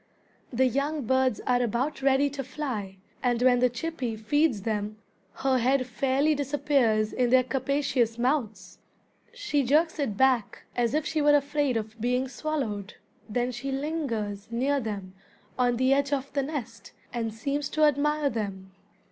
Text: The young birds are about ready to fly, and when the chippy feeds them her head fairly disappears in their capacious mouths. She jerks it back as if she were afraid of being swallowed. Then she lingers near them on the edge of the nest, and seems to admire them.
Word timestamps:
The 0.51 0.65
young 0.65 1.05
birds 1.05 1.41
are 1.45 1.61
about 1.61 2.01
ready 2.01 2.27
to 2.31 2.43
fly, 2.43 2.97
and 3.21 3.39
when 3.43 3.59
the 3.59 3.69
chippy 3.69 4.15
feeds 4.15 4.63
them 4.63 4.97
her 5.33 5.59
head 5.59 5.85
fairly 5.85 6.33
disappears 6.33 7.13
in 7.13 7.29
their 7.29 7.43
capacious 7.43 8.17
mouths. 8.17 8.79
She 9.31 9.61
jerks 9.61 9.99
it 9.99 10.17
back 10.17 10.63
as 10.75 10.95
if 10.95 11.05
she 11.05 11.21
were 11.21 11.35
afraid 11.35 11.77
of 11.77 12.01
being 12.01 12.27
swallowed. 12.27 12.95
Then 13.29 13.51
she 13.51 13.71
lingers 13.71 14.47
near 14.49 14.79
them 14.79 15.13
on 15.55 15.77
the 15.77 15.93
edge 15.93 16.11
of 16.11 16.33
the 16.33 16.41
nest, 16.41 16.93
and 17.13 17.31
seems 17.31 17.69
to 17.69 17.83
admire 17.83 18.31
them. 18.31 18.71